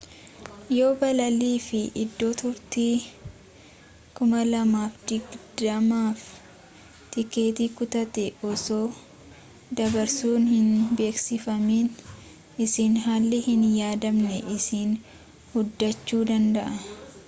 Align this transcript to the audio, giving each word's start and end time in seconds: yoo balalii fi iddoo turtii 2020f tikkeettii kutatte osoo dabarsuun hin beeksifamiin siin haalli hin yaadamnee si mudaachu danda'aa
yoo 0.77 0.91
balalii 1.01 1.57
fi 1.67 1.79
iddoo 2.03 2.29
turtii 2.41 2.95
2020f 4.19 6.21
tikkeettii 7.11 7.69
kutatte 7.77 8.25
osoo 8.53 8.87
dabarsuun 9.81 10.49
hin 10.55 10.71
beeksifamiin 10.97 12.67
siin 12.75 12.99
haalli 13.07 13.43
hin 13.51 13.67
yaadamnee 13.79 14.41
si 14.67 14.81
mudaachu 15.55 16.27
danda'aa 16.35 16.77